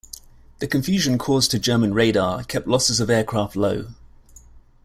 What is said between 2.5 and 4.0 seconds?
losses of aircraft low.